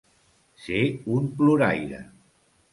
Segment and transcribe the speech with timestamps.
[0.63, 0.81] Ser
[1.17, 2.03] un ploraire.